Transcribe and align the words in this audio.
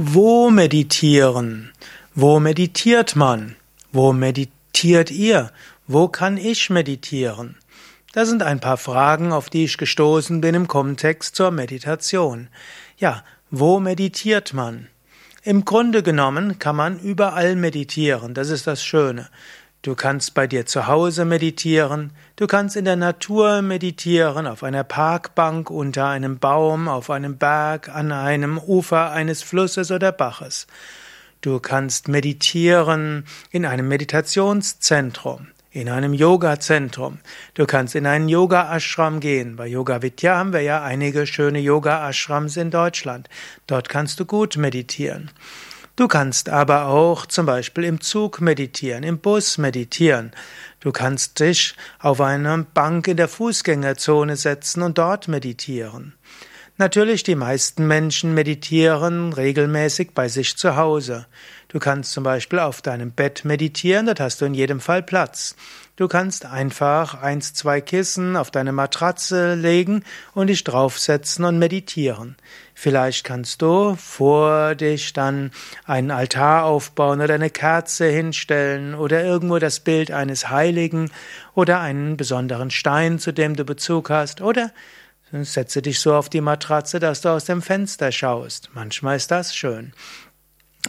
Wo 0.00 0.48
meditieren? 0.48 1.72
Wo 2.14 2.38
meditiert 2.38 3.16
man? 3.16 3.56
Wo 3.90 4.12
meditiert 4.12 5.10
ihr? 5.10 5.50
Wo 5.88 6.06
kann 6.06 6.36
ich 6.36 6.70
meditieren? 6.70 7.56
Das 8.12 8.28
sind 8.28 8.44
ein 8.44 8.60
paar 8.60 8.76
Fragen, 8.76 9.32
auf 9.32 9.50
die 9.50 9.64
ich 9.64 9.76
gestoßen 9.76 10.40
bin 10.40 10.54
im 10.54 10.68
Kontext 10.68 11.34
zur 11.34 11.50
Meditation. 11.50 12.46
Ja, 12.96 13.24
wo 13.50 13.80
meditiert 13.80 14.54
man? 14.54 14.86
Im 15.42 15.64
Grunde 15.64 16.04
genommen 16.04 16.60
kann 16.60 16.76
man 16.76 17.00
überall 17.00 17.56
meditieren, 17.56 18.34
das 18.34 18.50
ist 18.50 18.68
das 18.68 18.84
Schöne. 18.84 19.28
Du 19.82 19.94
kannst 19.94 20.34
bei 20.34 20.48
dir 20.48 20.66
zu 20.66 20.88
Hause 20.88 21.24
meditieren, 21.24 22.10
du 22.34 22.48
kannst 22.48 22.74
in 22.74 22.84
der 22.84 22.96
Natur 22.96 23.62
meditieren, 23.62 24.48
auf 24.48 24.64
einer 24.64 24.82
Parkbank, 24.82 25.70
unter 25.70 26.08
einem 26.08 26.40
Baum, 26.40 26.88
auf 26.88 27.10
einem 27.10 27.38
Berg, 27.38 27.88
an 27.88 28.10
einem 28.10 28.58
Ufer 28.58 29.12
eines 29.12 29.44
Flusses 29.44 29.92
oder 29.92 30.10
Baches. 30.10 30.66
Du 31.42 31.60
kannst 31.60 32.08
meditieren 32.08 33.24
in 33.52 33.64
einem 33.64 33.86
Meditationszentrum, 33.86 35.46
in 35.70 35.88
einem 35.88 36.12
Yoga-Zentrum. 36.12 37.20
Du 37.54 37.64
kannst 37.64 37.94
in 37.94 38.06
einen 38.06 38.28
Yoga-Ashram 38.28 39.20
gehen. 39.20 39.54
Bei 39.54 39.68
Yoga 39.68 40.02
Vidya 40.02 40.38
haben 40.38 40.52
wir 40.52 40.62
ja 40.62 40.82
einige 40.82 41.24
schöne 41.28 41.60
Yoga-Ashrams 41.60 42.56
in 42.56 42.72
Deutschland. 42.72 43.28
Dort 43.68 43.88
kannst 43.88 44.18
du 44.18 44.24
gut 44.24 44.56
meditieren. 44.56 45.30
Du 45.98 46.06
kannst 46.06 46.48
aber 46.48 46.86
auch 46.86 47.26
zum 47.26 47.44
Beispiel 47.44 47.82
im 47.82 48.00
Zug 48.00 48.40
meditieren, 48.40 49.02
im 49.02 49.18
Bus 49.18 49.58
meditieren. 49.58 50.30
Du 50.78 50.92
kannst 50.92 51.40
dich 51.40 51.74
auf 51.98 52.20
eine 52.20 52.64
Bank 52.72 53.08
in 53.08 53.16
der 53.16 53.26
Fußgängerzone 53.26 54.36
setzen 54.36 54.82
und 54.82 54.96
dort 54.96 55.26
meditieren. 55.26 56.14
Natürlich, 56.80 57.24
die 57.24 57.34
meisten 57.34 57.88
Menschen 57.88 58.34
meditieren 58.34 59.32
regelmäßig 59.32 60.12
bei 60.14 60.28
sich 60.28 60.56
zu 60.56 60.76
Hause. 60.76 61.26
Du 61.66 61.80
kannst 61.80 62.12
zum 62.12 62.22
Beispiel 62.22 62.60
auf 62.60 62.82
deinem 62.82 63.10
Bett 63.10 63.44
meditieren, 63.44 64.06
dort 64.06 64.20
hast 64.20 64.40
du 64.40 64.44
in 64.44 64.54
jedem 64.54 64.78
Fall 64.78 65.02
Platz. 65.02 65.56
Du 65.96 66.06
kannst 66.06 66.46
einfach 66.46 67.20
eins, 67.20 67.52
zwei 67.52 67.80
Kissen 67.80 68.36
auf 68.36 68.52
deine 68.52 68.70
Matratze 68.70 69.56
legen 69.56 70.04
und 70.34 70.46
dich 70.46 70.62
draufsetzen 70.62 71.44
und 71.44 71.58
meditieren. 71.58 72.36
Vielleicht 72.74 73.24
kannst 73.24 73.60
du 73.60 73.96
vor 73.96 74.76
dich 74.76 75.12
dann 75.12 75.50
einen 75.84 76.12
Altar 76.12 76.64
aufbauen 76.64 77.20
oder 77.20 77.34
eine 77.34 77.50
Kerze 77.50 78.06
hinstellen 78.06 78.94
oder 78.94 79.24
irgendwo 79.24 79.58
das 79.58 79.80
Bild 79.80 80.12
eines 80.12 80.48
Heiligen 80.48 81.10
oder 81.56 81.80
einen 81.80 82.16
besonderen 82.16 82.70
Stein, 82.70 83.18
zu 83.18 83.32
dem 83.32 83.56
du 83.56 83.64
Bezug 83.64 84.10
hast 84.10 84.40
oder 84.40 84.70
Setze 85.32 85.82
dich 85.82 86.00
so 86.00 86.14
auf 86.14 86.28
die 86.28 86.40
Matratze, 86.40 87.00
dass 87.00 87.20
du 87.20 87.28
aus 87.28 87.44
dem 87.44 87.60
Fenster 87.60 88.12
schaust. 88.12 88.70
Manchmal 88.74 89.16
ist 89.16 89.30
das 89.30 89.54
schön. 89.54 89.92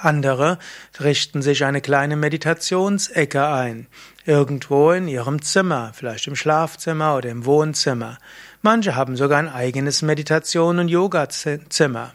Andere 0.00 0.58
richten 0.98 1.42
sich 1.42 1.64
eine 1.64 1.80
kleine 1.80 2.16
Meditationsecke 2.16 3.46
ein, 3.46 3.86
irgendwo 4.24 4.90
in 4.90 5.06
ihrem 5.06 5.42
Zimmer, 5.42 5.92
vielleicht 5.94 6.26
im 6.26 6.36
Schlafzimmer 6.36 7.16
oder 7.16 7.28
im 7.28 7.44
Wohnzimmer. 7.44 8.18
Manche 8.62 8.96
haben 8.96 9.16
sogar 9.16 9.38
ein 9.38 9.48
eigenes 9.48 10.02
Meditation- 10.02 10.78
und 10.78 10.88
Yogazimmer. 10.88 12.12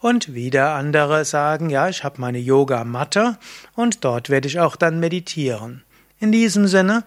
Und 0.00 0.34
wieder 0.34 0.74
andere 0.74 1.24
sagen, 1.24 1.70
ja, 1.70 1.88
ich 1.88 2.04
habe 2.04 2.20
meine 2.20 2.38
Yogamatte 2.38 3.38
und 3.74 4.04
dort 4.04 4.28
werde 4.28 4.48
ich 4.48 4.60
auch 4.60 4.76
dann 4.76 5.00
meditieren. 5.00 5.82
In 6.18 6.30
diesem 6.30 6.66
Sinne, 6.66 7.04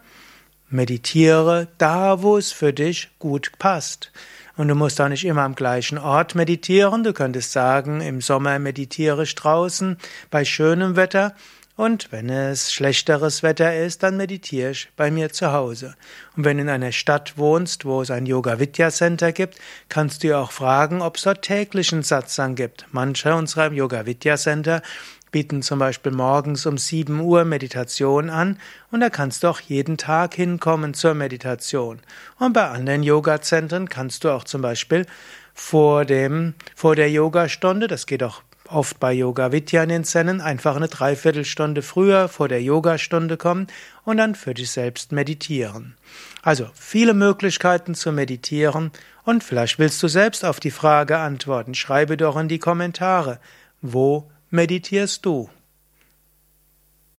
meditiere 0.70 1.68
da, 1.78 2.24
wo 2.24 2.38
es 2.38 2.52
für 2.52 2.74
dich 2.74 3.12
gut 3.20 3.52
passt. 3.60 4.12
Und 4.58 4.68
du 4.68 4.76
musst 4.76 5.00
auch 5.00 5.08
nicht 5.08 5.24
immer 5.24 5.44
am 5.44 5.56
gleichen 5.56 6.00
Ort 6.00 6.34
meditieren. 6.34 7.04
Du 7.04 7.14
könntest 7.14 7.52
sagen, 7.52 8.02
im 8.02 8.22
Sommer 8.22 8.58
meditiere 8.58 9.24
ich 9.24 9.36
draußen 9.36 9.98
bei 10.32 10.44
schönem 10.44 10.96
Wetter. 10.96 11.36
Und 11.76 12.12
wenn 12.12 12.28
es 12.30 12.74
schlechteres 12.74 13.44
Wetter 13.44 13.78
ist, 13.78 14.02
dann 14.02 14.18
meditiere 14.18 14.72
ich 14.72 14.90
bei 14.96 15.12
mir 15.12 15.32
zu 15.32 15.52
Hause. 15.52 15.94
Und 16.36 16.44
wenn 16.44 16.58
du 16.58 16.64
in 16.64 16.70
einer 16.70 16.92
Stadt 16.92 17.38
wohnst, 17.38 17.86
wo 17.86 18.02
es 18.02 18.10
ein 18.10 18.26
Yoga 18.26 18.60
Vidya 18.60 18.90
Center 18.90 19.32
gibt, 19.32 19.60
kannst 19.88 20.23
du 20.23 20.36
auch 20.36 20.52
fragen, 20.52 21.04
ob 21.04 21.17
es 21.17 21.22
dort 21.22 21.44
täglichen 21.44 22.02
Satsang 22.02 22.56
gibt. 22.56 22.88
Manche 22.92 23.36
unserer 23.36 23.72
Yoga 23.72 24.08
Vidya 24.08 24.38
Center 24.38 24.82
bieten 25.37 25.61
zum 25.61 25.77
Beispiel 25.77 26.11
morgens 26.11 26.65
um 26.65 26.80
7 26.80 27.20
Uhr 27.20 27.45
Meditation 27.45 28.31
an 28.31 28.58
und 28.89 29.02
da 29.02 29.11
kannst 29.11 29.43
du 29.43 29.49
auch 29.49 29.59
jeden 29.59 29.95
Tag 29.95 30.33
hinkommen 30.33 30.95
zur 30.95 31.14
Meditation. 31.14 31.99
Und 32.39 32.53
bei 32.53 32.67
anderen 32.67 33.03
Yoga-Zentren 33.03 33.87
kannst 33.87 34.23
du 34.23 34.31
auch 34.31 34.45
zum 34.45 34.64
Beispiel 34.64 35.05
vor 35.53 36.05
dem, 36.05 36.55
vor 36.75 36.95
der 36.95 37.11
Yogastunde, 37.11 37.86
das 37.86 38.08
geht 38.08 38.23
auch 38.23 38.42
oft 38.67 38.99
bei 38.99 39.14
Yoga 39.14 39.52
Vidya 39.52 39.83
in 39.83 39.89
den 39.89 40.03
Zennen, 40.05 40.42
einfach 40.42 40.75
eine 40.75 40.87
Dreiviertelstunde 40.87 41.83
früher 41.83 42.30
vor 42.30 42.48
der 42.48 42.64
Yogastunde 42.64 43.37
kommen 43.37 43.67
und 44.05 44.17
dann 44.17 44.33
für 44.33 44.55
dich 44.55 44.71
selbst 44.71 45.11
meditieren. 45.11 45.98
Also 46.42 46.67
viele 46.73 47.14
Möglichkeiten 47.14 47.93
zu 47.93 48.11
meditieren 48.11 48.89
und 49.23 49.43
vielleicht 49.43 49.77
willst 49.77 50.02
du 50.02 50.08
selbst 50.08 50.43
auf 50.43 50.59
die 50.59 50.71
Frage 50.71 51.19
antworten. 51.19 51.75
Schreibe 51.75 52.17
doch 52.17 52.37
in 52.37 52.48
die 52.48 52.58
Kommentare, 52.58 53.39
wo 53.83 54.31
meditierst 54.50 55.26
du? 55.26 55.50